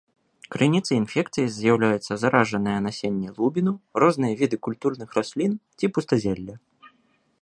[0.53, 3.73] Крыніцай інфекцыі з'яўляюцца заражанае насенне лубіну,
[4.05, 6.55] розныя віды культурных раслін ці пустазелля.